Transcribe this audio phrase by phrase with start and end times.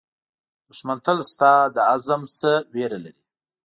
[0.69, 3.21] دښمن تل ستا له عزم نه وېره لري